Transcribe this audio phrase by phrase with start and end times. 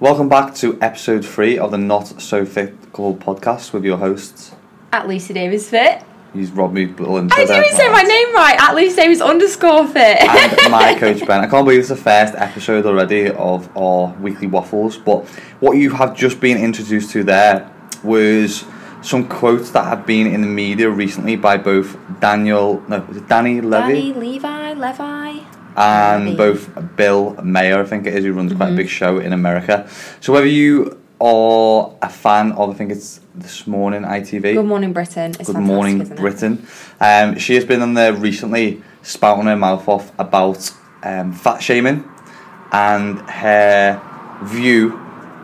[0.00, 4.52] Welcome back to episode three of the Not So Fit Couple podcast with your hosts.
[4.94, 6.02] At Lucy Davis Fit.
[6.32, 8.56] He's robbed me I didn't even say my name right.
[8.58, 10.22] At Lucy Davis underscore Fit.
[10.22, 11.40] and my coach Ben.
[11.42, 14.96] I can't believe it's the first episode already of our weekly waffles.
[14.96, 15.28] But
[15.60, 17.70] what you have just been introduced to there
[18.02, 18.64] was
[19.02, 24.12] some quotes that have been in the media recently by both Daniel, no, Danny Levy
[24.12, 25.59] Danny Levi Levi.
[25.80, 28.58] And both Bill Maher, I think it is, who runs Mm-hmm.
[28.60, 29.88] quite a big show in America.
[30.20, 34.54] So whether you are a fan of, I think it's this morning ITV.
[34.54, 35.32] Good morning, Britain.
[35.40, 36.04] It's Good morning?
[36.16, 36.66] Britain.
[37.00, 40.70] Um, she has been on there recently, spouting her mouth off about
[41.02, 42.04] um, fat shaming
[42.72, 44.00] and her
[44.44, 44.92] view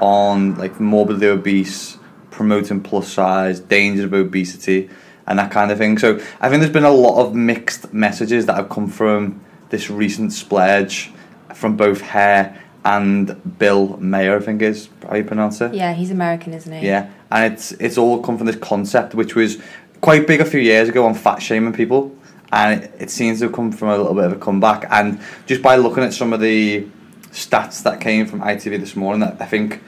[0.01, 1.97] on like morbidly obese,
[2.31, 4.91] promoting plus size, dangers of obesity,
[5.27, 5.97] and that kind of thing.
[5.99, 9.91] So I think there's been a lot of mixed messages that have come from this
[9.91, 11.11] recent splurge
[11.55, 14.37] from both her and Bill Maher.
[14.37, 15.75] I think is how you pronounce it.
[15.75, 16.87] Yeah, he's American, isn't he?
[16.87, 19.59] Yeah, and it's it's all come from this concept which was
[20.01, 22.17] quite big a few years ago on fat shaming people,
[22.53, 24.87] and it, it seems to have come from a little bit of a comeback.
[24.91, 26.87] And just by looking at some of the
[27.33, 29.83] stats that came from ITV this morning, that I think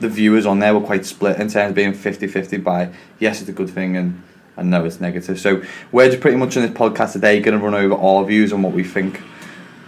[0.00, 3.48] the viewers on there were quite split in terms of being 50-50 by yes it's
[3.48, 4.22] a good thing and
[4.56, 5.40] and know it's negative.
[5.40, 8.52] So we're just pretty much in this podcast today going to run over our views
[8.52, 9.20] on what we think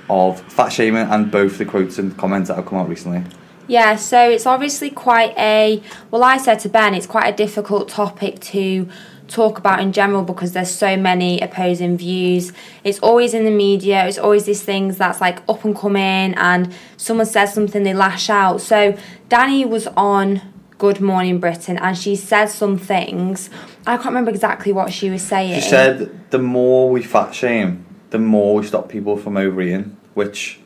[0.09, 3.23] of fat shaming and both the quotes and comments that have come out recently.
[3.67, 7.89] Yeah, so it's obviously quite a well I said to Ben, it's quite a difficult
[7.89, 8.89] topic to
[9.27, 12.53] talk about in general because there's so many opposing views.
[12.83, 16.75] It's always in the media, it's always these things that's like up and coming and
[16.99, 18.61] someone says something they lash out.
[18.61, 18.97] So
[19.31, 20.43] Danny was on
[20.77, 23.49] Good Morning Britain and she said some things.
[23.87, 25.55] I can't remember exactly what she was saying.
[25.55, 30.61] She said the more we fat shame, the more we stop people from overeating, which,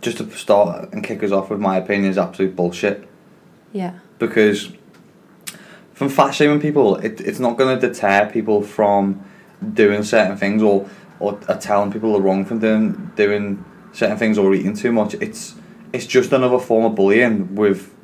[0.00, 3.08] just to start and kick us off with my opinion, is absolute bullshit.
[3.72, 3.98] Yeah.
[4.18, 4.70] Because
[5.94, 9.24] from fat shaming people, it, it's not going to deter people from
[9.72, 14.54] doing certain things or, or, telling people the wrong from doing, doing certain things or
[14.54, 15.14] eating too much.
[15.14, 15.54] It's
[15.92, 17.94] it's just another form of bullying with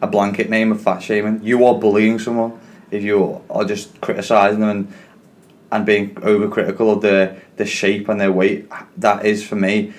[0.00, 1.42] a blanket name of fat shaming.
[1.42, 2.58] You are bullying someone
[2.90, 4.92] if you are just criticising them and
[5.72, 8.68] and being overcritical of their their shape and their weight.
[8.96, 9.92] That is for me.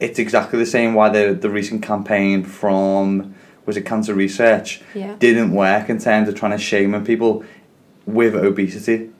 [0.00, 3.34] It's exactly the same why the the recent campaign from
[3.66, 5.16] was it cancer research Yeah.
[5.18, 7.44] didn't work in terms of trying to shame people
[8.06, 9.10] with obesity.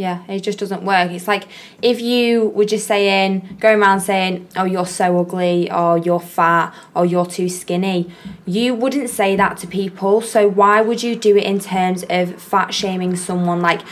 [0.00, 1.10] Yeah, it just doesn't work.
[1.10, 1.46] It's like
[1.82, 6.72] if you were just saying, going around saying, oh, you're so ugly, or you're fat,
[6.94, 8.10] or you're too skinny,
[8.46, 10.22] you wouldn't say that to people.
[10.22, 13.60] So why would you do it in terms of fat shaming someone?
[13.60, 13.82] Like,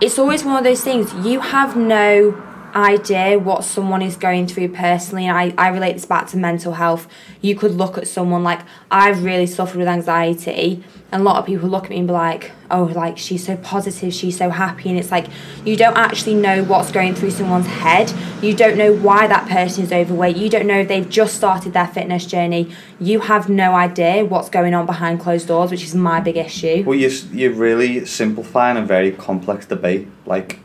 [0.00, 1.12] it's always one of those things.
[1.26, 2.40] You have no
[2.78, 6.74] idea what someone is going through personally and I, I relate this back to mental
[6.74, 7.08] health.
[7.40, 11.46] You could look at someone like i've really suffered with anxiety and a lot of
[11.46, 14.88] people look at me and be like oh like she's so positive she's so happy
[14.88, 15.26] and it's like
[15.64, 18.12] you don't actually know what's going through someone's head.
[18.42, 20.36] You don't know why that person is overweight.
[20.36, 22.74] You don't know if they've just started their fitness journey.
[23.00, 26.84] You have no idea what's going on behind closed doors which is my big issue.
[26.86, 30.08] Well, you're, you're really simplifying a very complex debate.
[30.26, 30.60] Like,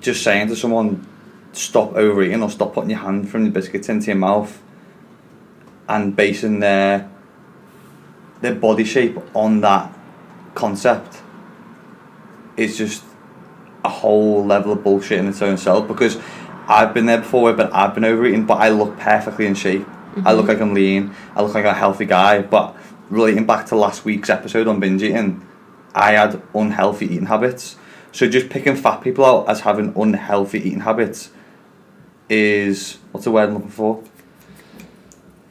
[0.00, 1.06] just saying to someone,
[1.56, 4.62] stop overeating or stop putting your hand from the biscuits into your mouth
[5.88, 7.10] and basing their,
[8.40, 9.96] their body shape on that
[10.54, 11.22] concept
[12.56, 13.04] is just
[13.84, 16.18] a whole level of bullshit in its own self because
[16.66, 19.86] I've been there before but I've been overeating but I look perfectly in shape.
[20.24, 20.48] I look mm-hmm.
[20.48, 22.74] like I'm lean, I look like a healthy guy, but
[23.10, 25.46] relating back to last week's episode on binge eating,
[25.94, 27.76] I had unhealthy eating habits.
[28.12, 31.30] So just picking fat people out as having unhealthy eating habits
[32.28, 34.02] is what's the word I'm looking for?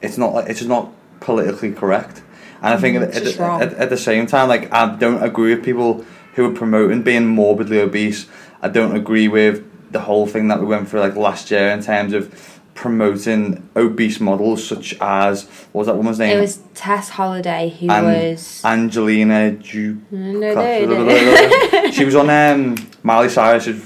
[0.02, 2.22] It's not like it's just not politically correct.
[2.62, 5.22] And I think Mhm, at, at, the- at, at the same time, like I don't
[5.22, 6.04] agree with people
[6.34, 8.26] who are promoting being morbidly obese.
[8.62, 11.82] I don't agree with the whole thing that we went through like last year in
[11.82, 16.36] terms of promoting obese models such as what was that woman's name?
[16.36, 19.98] it was Tess Holliday who An- was Angelina Ju.
[20.10, 21.90] no, no, no.
[21.90, 23.82] she was on um, Miley Cyrus's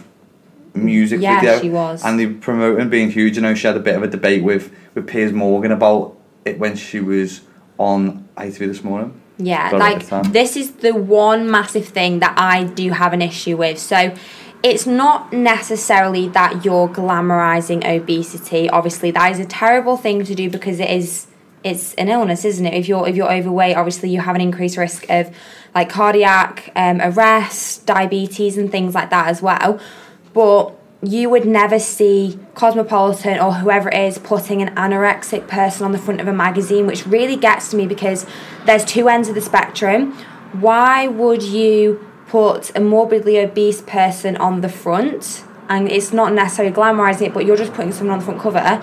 [0.75, 2.05] music Yeah, video, she was.
[2.05, 3.37] and they were promoting being huge.
[3.37, 6.59] You know, she had a bit of a debate with with Piers Morgan about it
[6.59, 7.43] when she was
[7.79, 9.21] on ITV this morning.
[9.39, 13.57] Yeah, like the this is the one massive thing that I do have an issue
[13.57, 13.79] with.
[13.79, 14.15] So
[14.63, 18.69] it's not necessarily that you're glamorizing obesity.
[18.69, 21.27] Obviously, that is a terrible thing to do because it is
[21.65, 22.75] it's an illness, isn't it?
[22.75, 25.35] If you're if you're overweight, obviously you have an increased risk of
[25.75, 29.81] like cardiac um, arrest, diabetes, and things like that as well.
[30.33, 35.93] But you would never see Cosmopolitan or whoever it is putting an anorexic person on
[35.93, 38.27] the front of a magazine, which really gets to me because
[38.67, 40.13] there's two ends of the spectrum.
[40.53, 45.45] Why would you put a morbidly obese person on the front?
[45.69, 48.83] And it's not necessarily glamorizing it, but you're just putting someone on the front cover.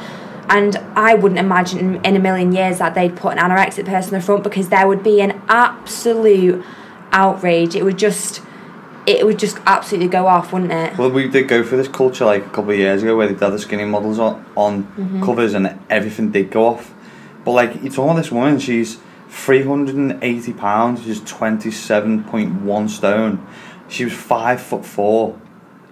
[0.50, 4.22] And I wouldn't imagine in a million years that they'd put an anorexic person on
[4.22, 6.64] the front because there would be an absolute
[7.12, 7.76] outrage.
[7.76, 8.42] It would just
[9.08, 10.98] it would just absolutely go off, wouldn't it?
[10.98, 13.34] Well, we did go for this culture like a couple of years ago where they
[13.34, 15.24] had the skinny models on, on Mm-hmm.
[15.24, 16.94] covers and everything did go off.
[17.46, 19.00] But like, you're talking about this woman, she's
[19.30, 23.48] 380 pounds, she's 27.1 stone.
[23.88, 25.40] She was five foot four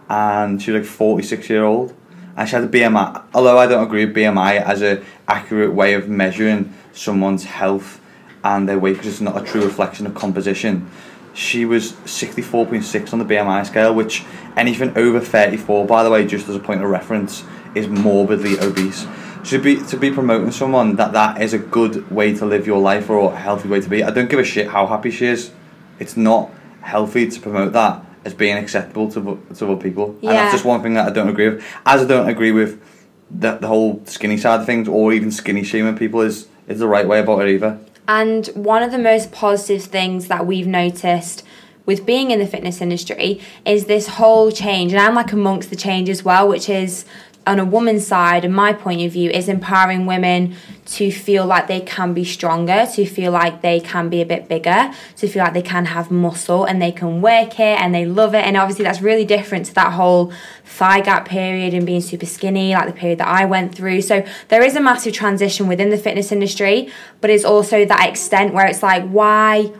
[0.09, 1.95] and she was like 46 year old.
[2.35, 5.93] And she had a BMI, although I don't agree with BMI as a accurate way
[5.93, 8.01] of measuring someone's health
[8.43, 10.89] and their weight because it's not a true reflection of composition.
[11.35, 14.23] She was 64.6 on the BMI scale, which
[14.55, 17.43] anything over 34, by the way, just as a point of reference,
[17.75, 19.05] is morbidly obese.
[19.49, 22.79] To be to be promoting someone that that is a good way to live your
[22.79, 24.01] life or a healthy way to be.
[24.01, 25.51] I don't give a shit how happy she is.
[25.99, 26.49] It's not
[26.81, 30.11] healthy to promote that as being acceptable to to other people.
[30.15, 30.33] And Yeah.
[30.33, 31.63] that's just one thing that I don't agree with.
[31.85, 32.81] As I don't agree with
[33.29, 36.87] the, the whole skinny side of things or even skinny shaming people is is the
[36.87, 37.77] right way about it either.
[38.07, 41.43] And one of the most positive things that we've noticed
[41.85, 44.91] with being in the fitness industry is this whole change.
[44.91, 47.05] And I'm like amongst the change as well, which is
[47.47, 50.55] on a woman's side, and my point of view, is empowering women
[50.85, 54.47] to feel like they can be stronger, to feel like they can be a bit
[54.47, 58.05] bigger, to feel like they can have muscle and they can work it and they
[58.05, 58.45] love it.
[58.45, 60.33] And obviously, that's really different to that whole
[60.63, 64.01] thigh gap period and being super skinny, like the period that I went through.
[64.01, 66.91] So, there is a massive transition within the fitness industry,
[67.21, 69.71] but it's also that extent where it's like, why?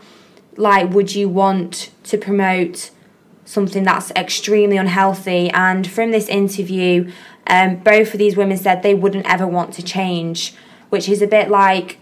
[0.56, 2.90] Like, would you want to promote
[3.44, 5.50] something that's extremely unhealthy?
[5.50, 7.12] And from this interview,
[7.46, 10.54] um, both of these women said they wouldn't ever want to change,
[10.90, 11.98] which is a bit like,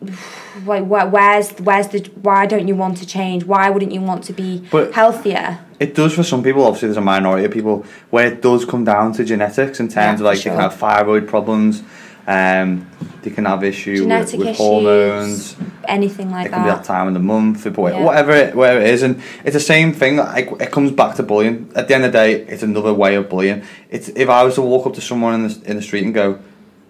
[0.66, 3.44] like where, where's where's the why don't you want to change?
[3.44, 5.60] Why wouldn't you want to be But- healthier?
[5.80, 6.64] It does for some people.
[6.64, 9.96] Obviously, there's a minority of people where it does come down to genetics in terms
[9.96, 11.82] Yeah, of like for they can have thyroid problems,
[12.26, 12.88] um,
[13.22, 15.56] they can have issue with, with issues, hormones.
[15.88, 16.56] Anything like that.
[16.56, 18.02] it can be that time in the month, but Yeah.
[18.02, 20.16] whatever it, whatever it is, and it's the same thing.
[20.16, 21.70] Like it comes back to bullying.
[21.74, 23.62] At the end of the day, it's another way of bullying.
[23.90, 26.14] It's if I was to walk up to someone in the in the street and
[26.14, 26.38] go,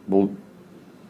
[0.09, 0.31] "Well,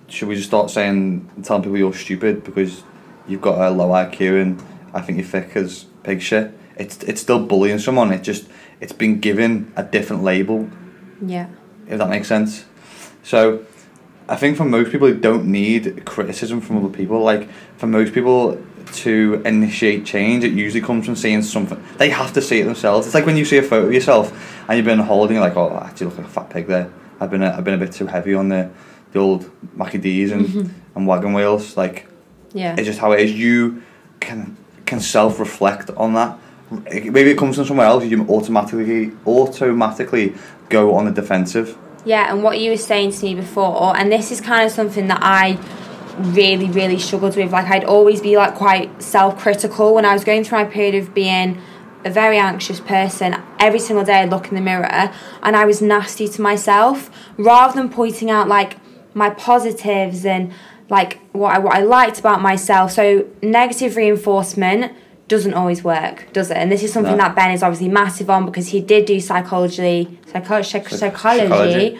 [0.08, 2.82] should we just start saying telling people you're stupid because
[3.28, 7.20] you've got a low IQ and I think you're thick as pig shit?" It's it's
[7.20, 8.12] still bullying someone.
[8.12, 8.44] It just
[8.80, 10.68] it's been given a different label
[11.24, 11.46] Yeah.
[11.88, 12.64] if that makes sense.
[13.22, 13.60] So,
[14.28, 18.14] I think for most people who don't need criticism from other people, like for most
[18.14, 18.58] people
[18.92, 21.82] to initiate change, it usually comes from seeing something.
[21.98, 23.06] They have to see it themselves.
[23.06, 24.32] It's like when you see a photo of yourself
[24.68, 26.90] and you've been holding, like, oh, I actually look like a fat pig there.
[27.20, 28.70] I've been a, I've been a bit too heavy on the
[29.12, 30.72] the old Maccy D's and, mm-hmm.
[30.96, 31.76] and wagon wheels.
[31.76, 32.08] Like,
[32.52, 32.74] Yeah.
[32.76, 33.32] it's just how it is.
[33.32, 33.82] You
[34.20, 34.56] can
[34.86, 36.38] can self reflect on that.
[36.70, 38.04] Maybe it comes from somewhere else.
[38.04, 40.34] You automatically automatically
[40.68, 41.76] go on the defensive.
[42.04, 45.06] Yeah, and what you were saying to me before, and this is kind of something
[45.08, 45.58] that I
[46.18, 47.50] really, really struggled with.
[47.50, 50.94] Like, I'd always be like quite self critical when I was going through my period
[50.94, 51.60] of being
[52.04, 53.40] a very anxious person.
[53.58, 55.10] Every single day I'd look in the mirror
[55.42, 58.76] and I was nasty to myself rather than pointing out like
[59.14, 60.52] my positives and
[60.90, 62.92] like what I, what I liked about myself.
[62.92, 64.92] So, negative reinforcement
[65.28, 66.56] doesn't always work, does it?
[66.56, 67.24] And this is something No.
[67.24, 71.48] that Ben is obviously massive on because he did do psychology, psycho- psych- Psych- psychology
[71.48, 71.98] psychology.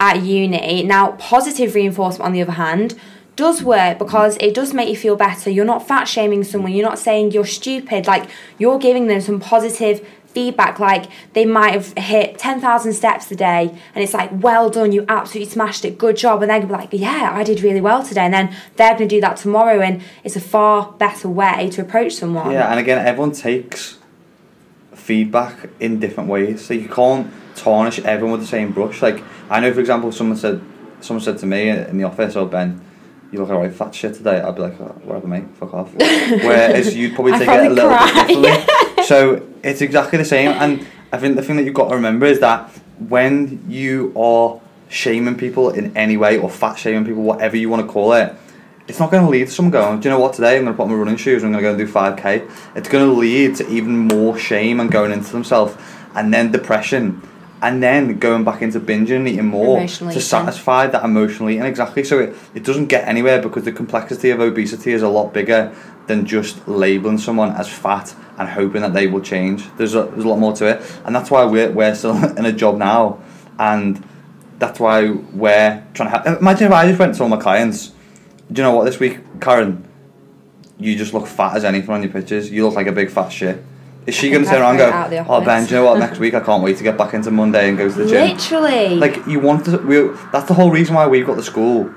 [0.00, 0.82] at uni.
[0.82, 2.94] Now, positive reinforcement, on the other hand,
[3.36, 5.50] does work because it does make you feel better.
[5.50, 8.06] You're not fat shaming someone, you're not saying you're stupid.
[8.06, 8.24] Like,
[8.58, 10.00] you're giving them some positive
[10.36, 10.78] feedback.
[10.78, 13.62] Like, they might have hit 10,000 steps a day,
[13.94, 16.42] and it's like, well done, you absolutely smashed it, good job.
[16.42, 18.20] And they're gonna be like, yeah, I did really well today.
[18.28, 22.12] And then they're gonna do that tomorrow, and it's a far better way to approach
[22.16, 22.50] someone.
[22.52, 23.96] Yeah, and again, everyone takes
[24.92, 26.66] feedback in different ways.
[26.66, 29.00] So you can't tarnish everyone with the same brush.
[29.00, 30.60] Like I know, for example, someone said
[31.00, 32.80] someone said to me in the office, "Oh Ben,
[33.32, 35.94] you look like alright fat shit today." I'd be like, oh, "Whatever, mate, fuck off."
[35.94, 38.26] Whereas you'd probably take it a little cry.
[38.26, 39.04] bit differently.
[39.04, 40.50] so it's exactly the same.
[40.50, 44.60] And I think the thing that you've got to remember is that when you are
[44.88, 48.34] shaming people in any way or fat shaming people, whatever you want to call it,
[48.88, 50.74] it's not going to lead to someone going, do you know what, today I'm going
[50.74, 52.76] to put on my running shoes and I'm going to go and do 5k.
[52.76, 55.76] It's going to lead to even more shame and going into themselves
[56.14, 57.20] and then depression
[57.62, 60.20] and then going back into binging and eating more to eating.
[60.20, 61.64] satisfy that emotional eating.
[61.64, 62.04] Exactly.
[62.04, 65.74] So it, it doesn't get anywhere because the complexity of obesity is a lot bigger
[66.06, 69.64] than just labeling someone as fat and hoping that they will change.
[69.76, 72.44] There's a, there's a lot more to it, and that's why we're we're still in
[72.44, 73.22] a job now,
[73.58, 74.04] and
[74.58, 76.18] that's why we're trying to.
[76.18, 77.92] Have, imagine if I just went to all my clients.
[78.50, 78.84] Do you know what?
[78.84, 79.86] This week, Karen,
[80.78, 82.50] you just look fat as anything on your pictures.
[82.50, 83.62] You look like a big fat shit.
[84.06, 85.76] Is she going to turn around and throw it out go, "Oh Ben, do you
[85.80, 85.98] know what?
[85.98, 88.28] Next week I can't wait to get back into Monday and go to the gym."
[88.28, 88.94] Literally.
[88.94, 91.92] Like you want to, we, that's the whole reason why we've got the school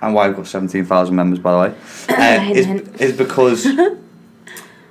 [0.00, 2.66] and why we've got seventeen thousand members, by the way, uh, is,
[3.00, 3.64] is because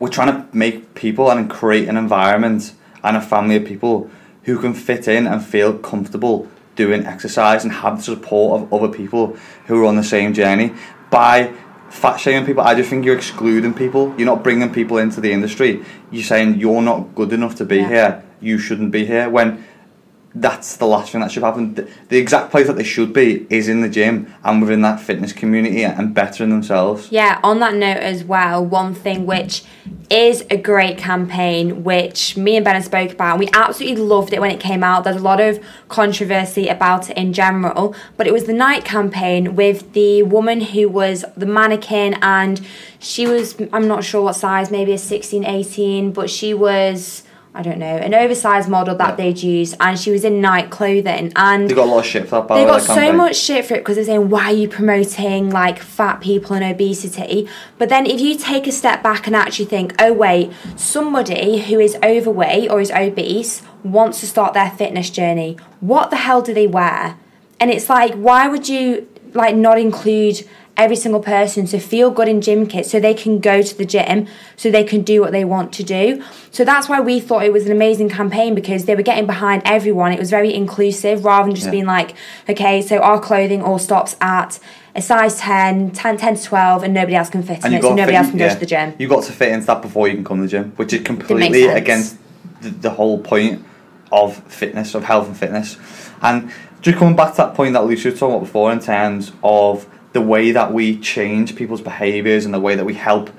[0.02, 4.10] we're trying to make people and create an environment and a family of people
[4.46, 8.88] who can fit in and feel comfortable doing exercise and have the support of other
[8.88, 10.74] people who are on the same journey.
[11.12, 11.54] By
[11.92, 14.16] fat shaming people, I just think you're excluding people.
[14.18, 15.86] You're not bringing people into the industry.
[16.10, 17.88] You're saying you're not good enough to be Yeah.
[17.88, 18.24] here.
[18.42, 19.30] You shouldn't be here.
[19.30, 19.64] When
[20.34, 21.74] that's the last thing that should happen.
[22.08, 25.34] The, exact place that they should be is in the gym and within that fitness
[25.34, 27.12] community and bettering themselves.
[27.12, 29.64] Yeah, on that note as well, one thing which
[30.10, 34.40] is a great campaign, which me and Ben spoke about, and we absolutely loved it
[34.40, 35.04] when it came out.
[35.04, 39.56] There's a lot of controversy about it in general, but it was the Nike campaign
[39.56, 42.62] with the woman who was the mannequin, and
[43.00, 47.24] she was, I'm not sure what size, maybe a 16, 18, but she was.
[47.54, 49.16] I don't know, an oversized model that Yeah.
[49.16, 51.34] they'd use, and she was in Nike clothing.
[51.36, 52.48] And They got a lot of shit for that.
[52.48, 55.50] By they got so much shit for it because they're saying why are you promoting
[55.50, 59.66] like fat people and obesity but then if you take a step back and actually
[59.66, 65.10] think oh wait somebody who is overweight or is obese wants to start their fitness
[65.10, 67.18] journey what the hell do they wear
[67.60, 70.48] and it's like why would you like not include
[70.82, 73.86] every single person to feel good in gym kits so they can go to the
[73.86, 77.44] gym so they can do what they want to do so that's why we thought
[77.44, 81.24] it was an amazing campaign because they were getting behind everyone it was very inclusive
[81.24, 81.72] rather than just Yeah.
[81.78, 82.16] being like
[82.50, 84.60] okay so our clothing all stops at
[84.96, 87.82] a size 10 10, 10 to 12 and nobody else can fit in And it
[87.82, 88.54] so nobody else can go yeah.
[88.56, 90.50] to the gym You've got to fit into that before you can come to the
[90.50, 92.18] gym, which is completely against
[92.62, 93.64] the, the whole point
[94.12, 95.78] of fitness, of health and fitness.
[96.22, 99.32] And just coming back to that point that Lucy was talking about before, in terms
[99.44, 103.30] of the way that we change people's behaviours and the way that we help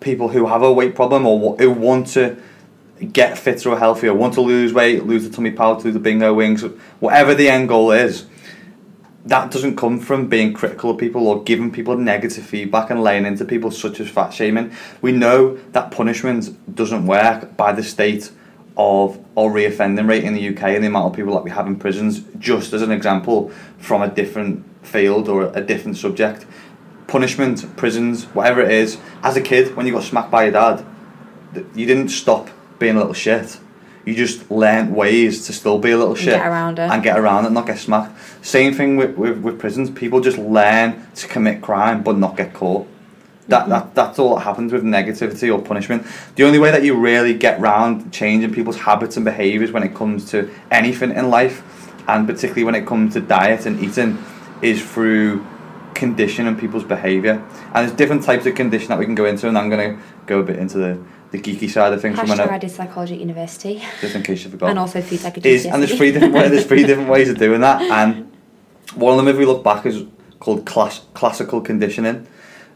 [0.00, 2.36] people who have a weight problem or who want to
[3.12, 6.32] get fitter or healthier, want to lose weight, lose the tummy pouch, lose the bingo
[6.32, 6.62] wings,
[7.00, 8.26] whatever the end goal is
[9.26, 13.26] that doesn't come from being critical of people or giving people negative feedback and laying
[13.26, 14.72] into people such as fat shaming.
[15.02, 18.30] We know that punishment doesn't work by the state
[18.76, 21.66] of our reoffending rate in the UK and the amount of people that we have
[21.66, 26.44] in prisons, just as an example from a different field or a different subject.
[27.06, 30.84] Punishment, prisons, whatever it is, as a kid, when you got smacked by your dad,
[31.74, 33.58] you didn't stop being a little shit.
[34.04, 36.90] You just learnt ways to still be a little shit get around it.
[36.90, 38.16] and get around it, and not get smacked.
[38.44, 39.90] Same thing with, with, with prisons.
[39.90, 42.86] People just learn to commit crime but not get caught.
[43.48, 46.04] That, that that's all that happens with negativity or punishment.
[46.34, 49.94] The only way that you really get round changing people's habits and behaviours when it
[49.94, 51.62] comes to anything in life,
[52.08, 54.18] and particularly when it comes to diet and eating,
[54.62, 55.46] is through
[55.94, 57.42] conditioning people's behaviour.
[57.72, 60.02] And there's different types of condition that we can go into, and I'm going to
[60.26, 60.98] go a bit into the,
[61.30, 62.18] the geeky side of things.
[62.18, 65.20] Hashtag I- I did psychology at university just in case you forgot and also food
[65.46, 68.32] is and there's three different ways, there's three different ways of doing that and
[68.94, 70.04] one of them if we look back is
[70.40, 72.26] called class, classical conditioning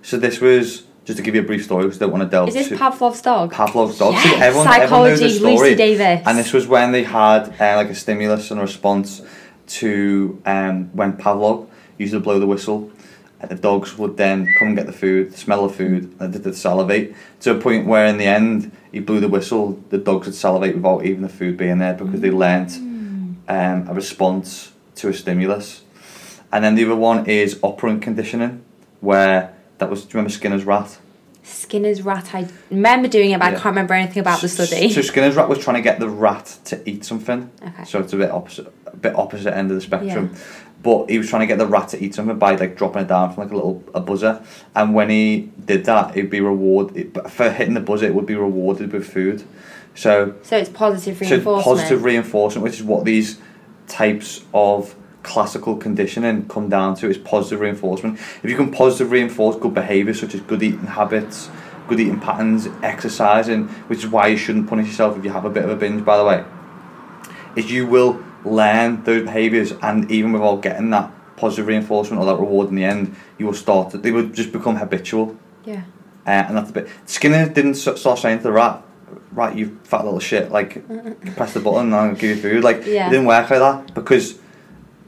[0.03, 2.29] so this was just to give you a brief story because I don't want to
[2.31, 3.53] delve into Is this too- Pavlov's dog?
[3.53, 6.23] Pavlov's dog Yes, See, everyone, everyone knows the psychology, story Lucy Davis.
[6.27, 9.23] and this was when they had uh, like a stimulus and a response
[9.67, 12.91] to um, when Pavlov used to blow the whistle
[13.43, 16.55] uh, the dogs would then come and get the food, smell the food, and they'd
[16.55, 20.35] salivate to a point where in the end he blew the whistle, the dogs would
[20.35, 22.77] salivate without even the food being there because they learnt
[23.49, 25.83] um, a response to a stimulus.
[26.53, 28.63] And then the other one is operant conditioning,
[29.01, 30.99] where that was, do you remember Skinner's rat?
[31.43, 32.35] Skinner's rat.
[32.35, 34.91] I remember doing it, but I can't remember anything about the study.
[34.91, 37.51] So Skinner's rat was trying to get the rat to eat something.
[37.63, 37.85] Okay.
[37.85, 40.31] So it's a bit opposite, a bit opposite end of the spectrum.
[40.33, 40.41] Yeah.
[40.83, 43.09] But he was trying to get the rat to eat something by like dropping it
[43.09, 44.43] down from like a little a buzzer.
[44.75, 48.07] And when he did that, it'd be rewarded for hitting the buzzer.
[48.07, 49.45] It would be rewarded with food.
[49.95, 51.65] So So it's positive reinforcement.
[51.65, 53.41] so positive reinforcement, which is what these
[53.89, 58.19] types of classical conditioning come down to, is positive reinforcement.
[58.43, 61.51] If you can positive reinforce good behaviours such as good eating habits,
[61.89, 65.51] good eating patterns, exercising, which is why you shouldn't punish yourself if you have a
[65.51, 66.45] bit of a binge, by the way,
[67.57, 72.37] is you will learn those behaviours and even without getting that positive reinforcement or that
[72.41, 75.37] reward in the end, you will start to, they will just become habitual.
[75.65, 75.83] yeah.
[76.27, 76.89] Uh, and that's a bit.
[77.07, 78.83] Skinner didn't start saying to the rat,
[79.33, 80.87] "Right, you fat little shit, like
[81.35, 83.07] press the button and I'll give you food." Like Yeah.
[83.07, 84.39] it didn't work like that because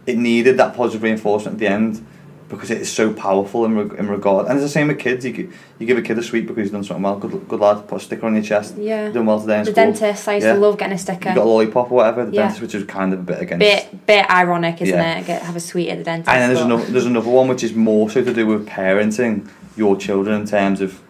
[0.07, 2.07] it needed that positive reinforcement at the end
[2.49, 4.47] because it is so powerful in, reg- in regard.
[4.47, 5.25] And it's the same with kids.
[5.25, 7.17] You, you give a kid a sweet because he's done something well.
[7.19, 8.77] Good, good lad, put a sticker on your chest.
[8.77, 9.11] Yeah.
[9.11, 9.85] Doing well today in The school.
[9.85, 10.53] dentist, I used Yeah.
[10.55, 11.35] to love getting a You sticker.
[11.35, 12.43] got a lollipop or whatever, the Yeah.
[12.43, 13.61] dentist, which is kind of a bit against.
[13.61, 15.19] Bit bit ironic, isn't Yeah.
[15.21, 15.27] it?
[15.27, 16.29] Get have a sweet at the dentist.
[16.29, 19.49] And then there's another, there's another one which is more so to do with parenting
[19.77, 21.01] your children in terms of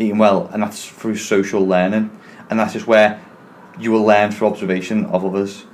[0.00, 2.10] eating well, and that's through social learning,
[2.50, 3.20] and that's just where
[3.78, 5.64] you will learn through observation of others.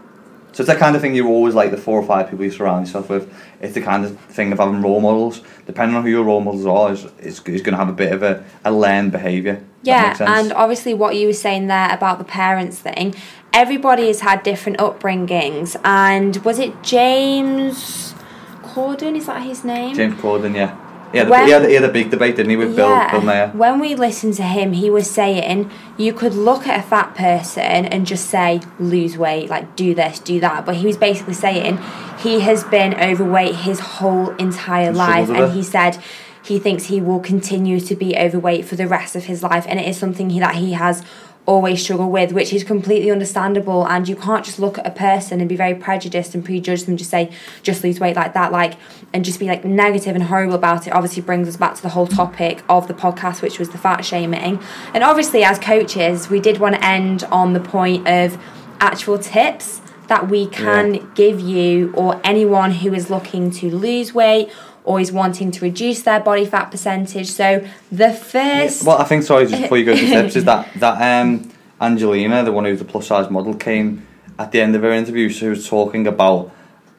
[0.52, 2.50] So it's the kind of thing you always like the four or five people you
[2.50, 3.32] surround yourself with.
[3.60, 5.42] It's the kind of thing of having role models.
[5.66, 8.12] Depending on who your role models are, is, is, is going to have a bit
[8.12, 9.62] of a, a learned behaviour.
[9.82, 13.14] Yeah, and obviously what you were saying there about the parents thing,
[13.52, 15.76] everybody has had different upbringings.
[15.84, 18.14] And was it James
[18.62, 19.16] Corden?
[19.16, 19.94] Is that his name?
[19.94, 20.76] James Corden, yeah.
[21.12, 22.88] He had, a, When- he, had, he had a big debate, didn't he, with Bill,
[23.10, 23.48] Bill Maher?
[23.54, 27.62] When we listened to him, he was saying you could look at a fat person
[27.62, 30.66] and just say, lose weight, like do this, do that.
[30.66, 31.78] But he was basically saying
[32.18, 35.30] he has been overweight his whole entire And life.
[35.30, 35.98] And he said
[36.44, 39.64] he thinks he will continue to be overweight for the rest of his life.
[39.68, 41.02] And it is something he, that he has
[41.48, 43.86] always struggle with, which is completely understandable.
[43.88, 46.96] And you can't just look at a person and be very prejudiced and prejudge them,
[46.98, 47.30] just say,
[47.62, 48.74] just lose weight like that, like,
[49.14, 50.90] and just be like negative and horrible about it.
[50.92, 54.04] Obviously, brings us back to the whole topic of the podcast, which was the fat
[54.04, 54.60] shaming.
[54.92, 58.36] And obviously, as coaches, we did want to end on the point of
[58.80, 61.00] actual tips that we can Yeah.
[61.14, 64.50] give you or anyone who is looking to lose weight
[64.96, 67.30] is wanting to reduce their body fat percentage.
[67.30, 70.72] So the first Well, I think sorry, just before you go to tips, is that
[70.76, 74.06] that um, Angelina, the one who's the plus size model, came
[74.38, 75.28] at the end of her interview.
[75.28, 76.50] She was talking about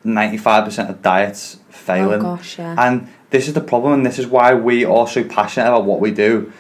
[0.04, 2.76] ninety five percent of diets failing, Oh gosh, yeah.
[2.78, 6.00] and this is the problem, and this is why we are so passionate about what
[6.00, 6.52] we do,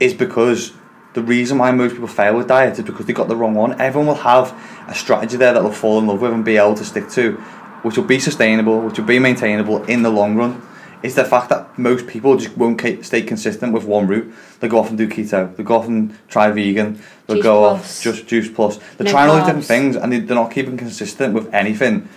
[0.00, 0.72] is because
[1.14, 3.78] the reason why most people fail with diets is because they got the wrong one.
[3.80, 4.52] Everyone will have
[4.88, 7.42] a strategy there that they'll fall in love with and be able to stick to,
[7.82, 10.62] which will be sustainable, which will be maintainable in the long run.
[11.02, 14.32] Is the fact that most people just won't stay consistent with one route.
[14.60, 15.54] They go off and do keto.
[15.56, 17.02] They go off and try vegan.
[17.26, 17.80] They'll Juice go plus.
[17.98, 18.76] off just juice plus.
[18.96, 22.08] They're No trying all these different things and they, they're not keeping consistent with anything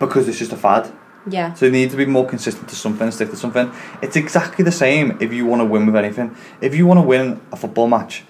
[0.00, 0.90] because it's just a fad.
[1.28, 1.54] yeah.
[1.54, 3.70] So you need to be more consistent to something, stick to something.
[4.02, 6.36] It's exactly the same if you want to win with anything.
[6.60, 8.24] If you want to win a football match,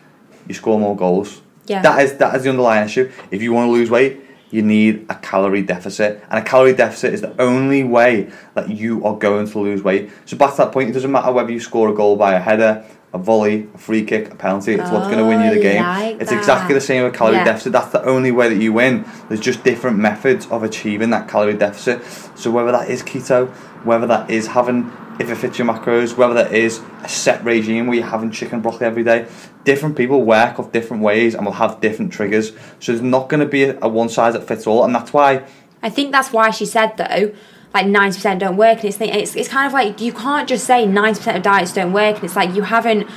[0.46, 1.40] you score more goals.
[1.66, 1.80] Yeah.
[1.82, 3.10] That is that is the underlying issue.
[3.30, 7.12] If you want to lose weight, you need a calorie deficit, and a calorie deficit
[7.14, 10.10] is the only way that you are going to lose weight.
[10.24, 12.40] So back to that point, it doesn't matter whether you score a goal by a
[12.40, 14.74] header, a volley, a free kick, a penalty.
[14.74, 15.82] It's what's going to win you the Oh, game.
[15.82, 16.38] like it's that.
[16.38, 17.44] exactly the same with calorie Yeah.
[17.44, 17.72] deficit.
[17.72, 19.04] That's the only way that you win.
[19.28, 22.02] There's just different methods of achieving that calorie deficit.
[22.34, 23.48] So whether that is keto,
[23.84, 27.86] whether that is having if it fits your macros, whether that is a set regime
[27.86, 29.26] where you're having chicken broccoli every day,
[29.64, 32.52] different people work off different ways and will have different triggers.
[32.80, 35.12] So there's not going to be a, a one size that fits all, and that's
[35.12, 35.46] why
[35.82, 37.32] I think that's why she said though,
[37.72, 40.66] like ninety percent don't work, and it's, it's it's kind of like you can't just
[40.66, 43.08] say ninety percent of diets don't work, and it's like you haven't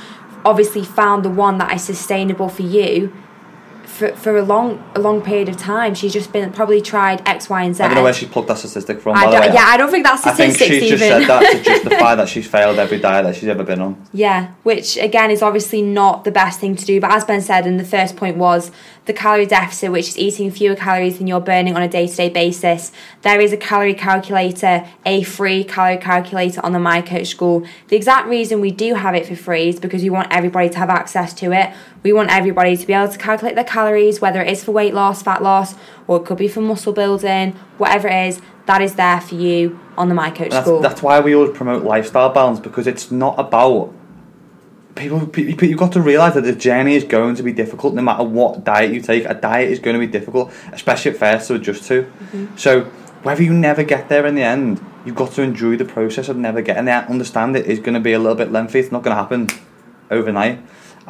[0.44, 3.12] obviously found the one that is sustainable for you.
[4.00, 7.50] For, for a long a long period of time, she's just been probably tried X,
[7.50, 7.82] Y, and Z.
[7.82, 9.14] I don't know where she plucked that statistic from.
[9.14, 9.52] I by the way.
[9.52, 12.48] yeah, I don't think that's I think she's just said that to justify that she's
[12.48, 14.02] failed every diet that she's ever been on.
[14.14, 16.98] Yeah, which again is obviously not the best thing to do.
[16.98, 18.70] But as Ben said, and the first point was
[19.10, 22.16] the calorie deficit, which is eating fewer calories than you're burning on a day to
[22.16, 22.92] day basis.
[23.22, 27.66] There is a calorie calculator, a free calorie calculator on the My Coach School.
[27.88, 30.78] The exact reason we do have it for free is because we want everybody to
[30.78, 31.74] have access to it.
[32.02, 33.89] We want everybody to be able to calculate their calories,
[34.20, 35.74] whether it is for weight loss, fat loss,
[36.06, 38.40] or it could be for muscle building, whatever it is.
[38.66, 40.80] That is there for you on the My Coach That's, School.
[40.80, 43.92] that's why we always promote lifestyle balance because it's not about
[44.94, 45.26] people.
[45.26, 48.02] pe- pe- You've got to realize that the journey is going to be difficult no
[48.02, 49.24] matter what diet you take.
[49.24, 52.02] A diet is going to be difficult, especially at first to adjust to.
[52.02, 52.56] Mm-hmm.
[52.56, 52.82] So
[53.22, 56.36] whether you never get there in the end, you've got to enjoy the process of
[56.36, 57.04] never getting there.
[57.08, 58.78] Understand it is going to be a little bit lengthy.
[58.78, 59.48] It's not going to happen
[60.10, 60.60] overnight,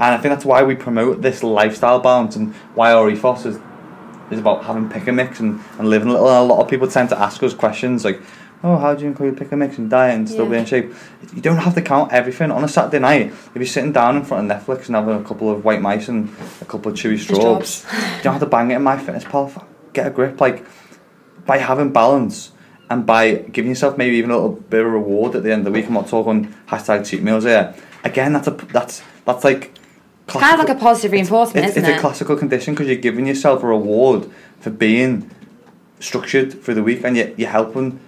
[0.01, 3.59] and I think that's why we promote this lifestyle balance and why our ethos is
[4.31, 6.29] is about having pick and mix and, and living a little.
[6.29, 8.23] A lot of people tend to ask us questions like,
[8.65, 10.95] "Oh, how do you include pick and mix and diet and still be in shape?"
[11.35, 13.27] You don't have to count everything on a Saturday night.
[13.27, 16.09] If you're sitting down in front of Netflix and having a couple of white mice
[16.09, 18.17] and a couple of chewy straws, straws.
[18.17, 19.65] you don't have to bang it in MyFitnessPal.
[19.93, 20.65] Get a grip, like
[21.45, 22.53] by having balance
[22.89, 25.65] and by giving yourself maybe even a little bit of reward at the end of
[25.67, 25.89] the week.
[25.89, 27.75] I'm not talking hashtag cheat meals here.
[28.03, 29.75] Again, that's a that's that's like
[30.39, 31.99] kind of like a positive reinforcement, it's, isn't it's it?
[31.99, 35.31] a classical condition because you're giving yourself a reward for being
[35.99, 38.01] structured for the week and you're, you're helping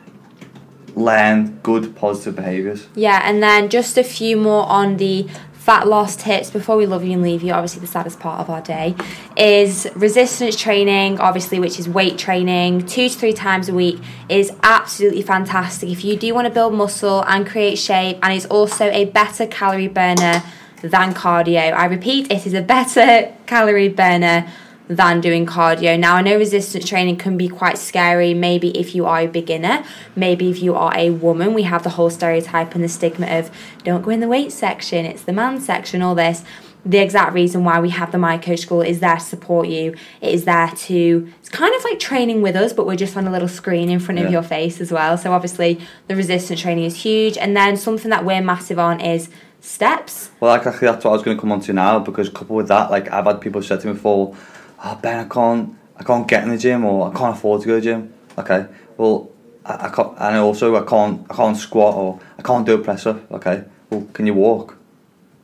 [0.95, 2.87] learn good positive behaviours.
[2.95, 5.29] Yeah, and then just a few more on the
[5.63, 8.51] fat loss tips before we love you and leave you, obviously the saddest part of
[8.51, 8.97] our day,
[9.37, 14.51] is resistance training, obviously, which is weight training, two to three times a week, is
[14.65, 15.89] absolutely fantastic.
[15.89, 19.47] If you do want to build muscle and create shape, and is also a better
[19.47, 20.43] calorie burner
[20.83, 21.73] than cardio.
[21.73, 24.49] I repeat, it is a better calorie burner
[24.89, 25.99] than doing cardio.
[25.99, 29.85] Now, I know resistance training can be quite scary, maybe if you are a beginner,
[30.17, 31.55] maybe if you are a woman.
[31.55, 33.51] We have the whole stereotype and the stigma of
[33.85, 36.45] don't go in the weight section, it's the man section, all this.
[36.85, 39.95] The exact reason why we have the My Coach School is there to support you.
[40.21, 43.29] It is there to, it's kind of like training with us, but we're just on
[43.29, 45.17] a little screen in front of your face as well.
[45.17, 47.39] So, obviously, the resistance training is huge.
[47.39, 49.29] And then something that we're massive on is
[49.63, 50.31] steps.
[50.41, 52.59] Well, like, actually, that's what I was going to come on to now because coupled
[52.59, 54.37] with that, like I've had people say to me before,
[54.85, 57.67] "Oh Ben, I can't, I can't get in the gym or I can't afford to
[57.69, 58.67] go to the gym." Okay,
[58.99, 59.31] well,
[59.65, 62.79] I, I can't, and also I can't, I can't squat or I can't do a
[62.79, 63.31] press up.
[63.33, 64.77] Okay, well, can you walk?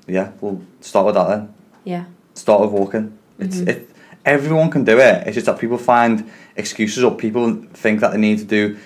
[0.06, 1.54] Yeah, well, start with that then.
[1.84, 2.04] Yeah.
[2.34, 3.16] Start with walking.
[3.38, 3.68] It's mm-hmm.
[3.68, 3.90] it.
[4.24, 5.26] Everyone can do it.
[5.26, 8.76] It's just that people find excuses or people think that they need to do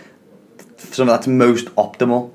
[0.77, 2.31] something that's most optimal.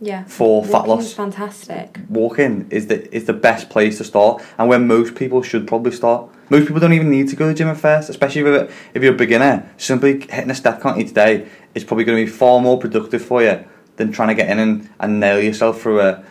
[0.00, 0.24] Yeah.
[0.24, 1.12] For fat Walking's loss.
[1.14, 1.98] fantastic.
[2.08, 5.90] walking is the is the best place to start and where most people should probably
[5.92, 6.30] start.
[6.50, 8.68] Most people don't even need to go to the gym at first, especially if you're,
[8.94, 9.68] if you're a beginner.
[9.76, 13.22] Simply hitting a step count each day is probably going to be far more productive
[13.24, 13.64] for you
[13.96, 16.22] than trying to get in and, and nail yourself through a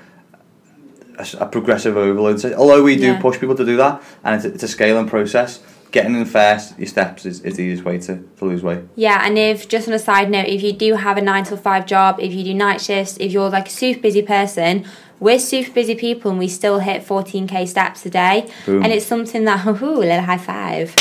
[1.39, 2.39] a progressive overload.
[2.39, 3.21] So, although we do Yeah.
[3.21, 5.59] push people to do that, and it's it's a scaling process,
[5.91, 8.81] getting in first, your steps is, is the easiest way to, to lose weight.
[8.95, 11.57] Yeah, and if just on a side note, if you do have a nine till
[11.57, 14.85] five job, if you do night shifts, if you're like a super busy person,
[15.19, 18.49] we're super busy people and we still hit 14k steps a day.
[18.65, 18.83] Boom.
[18.83, 20.95] And it's something that, ooh, a little high five.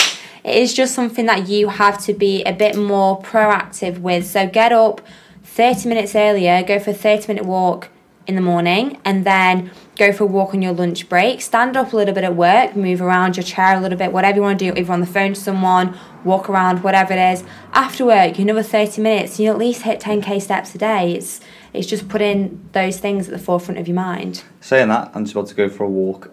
[0.45, 4.27] It is just something that you have to be a bit more proactive with.
[4.27, 5.01] So get up
[5.43, 7.91] 30 minutes earlier, go for a 30 minute walk
[8.27, 11.41] in the morning, and then go for a walk on your lunch break.
[11.41, 14.37] Stand up a little bit at work, move around your chair a little bit, whatever
[14.37, 14.73] you want to do.
[14.73, 17.45] If you're on the phone to someone, walk around, whatever it is.
[17.73, 21.15] After work, you another 30 minutes, you at least hit 10k steps a day.
[21.15, 21.41] It's
[21.73, 24.43] it's just putting those things at the forefront of your mind.
[24.61, 26.31] Saying that, I'm just about to go for a walk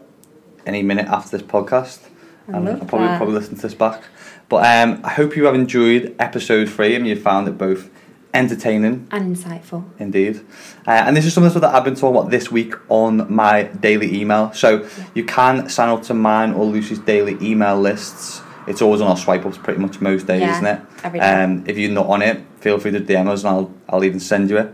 [0.65, 2.07] any minute after this podcast.
[2.47, 3.17] I and I'll probably that.
[3.17, 4.03] probably listen to this back.
[4.49, 7.89] But um, I hope you have enjoyed episode three and you found it both
[8.33, 9.83] entertaining And insightful.
[9.99, 10.41] indeed.
[10.87, 14.19] Uh, and this is something that I've been talking about this week on my daily
[14.19, 14.51] email.
[14.53, 18.41] So you can sign up to mine or Lucy's daily email lists.
[18.65, 20.81] It's always on our swipe ups pretty much most days, Yeah, isn't it?
[21.03, 21.43] every day.
[21.43, 24.19] Um, if you're not on it, feel free to DM us and I'll, I'll even
[24.19, 24.67] send you it.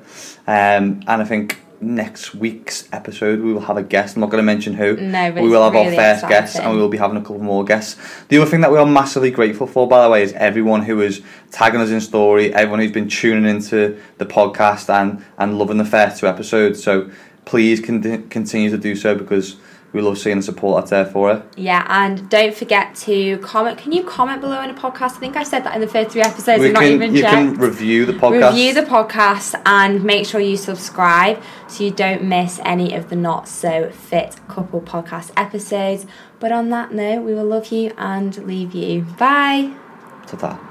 [0.47, 4.15] Um, and I think next week's episode we will have a guest.
[4.15, 4.97] I'm not going to mention who.
[4.97, 7.39] No, we will have really our first guest and we will be having a couple
[7.39, 7.99] more guests.
[8.27, 11.01] The other thing that we are massively grateful for, by the way, is everyone who
[11.01, 15.77] is tagging us in story, everyone who's been tuning into the podcast and, and loving
[15.77, 16.83] the first two episodes.
[16.83, 17.09] So
[17.45, 19.55] please con- continue to do so because
[19.91, 21.43] we love seeing the support that's there for it.
[21.57, 23.77] Yeah, and don't forget to comment.
[23.77, 25.15] Can you comment below in a podcast?
[25.15, 26.59] I think I said that in the first three episodes.
[26.59, 27.33] We I've not even you checked.
[27.33, 28.51] can review the podcast.
[28.51, 33.15] Review the podcast and make sure you subscribe so you don't miss any of the
[33.15, 36.05] not so fit couple podcast episodes.
[36.39, 39.01] But on that note, we will love you and leave you.
[39.01, 39.73] Bye.
[40.27, 40.68] Ta-ta.